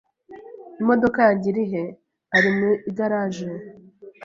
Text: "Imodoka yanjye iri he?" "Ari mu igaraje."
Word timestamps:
"Imodoka 0.81 1.17
yanjye 1.25 1.45
iri 1.51 1.65
he?" 1.71 1.83
"Ari 2.35 2.49
mu 2.57 2.69
igaraje." 2.89 3.47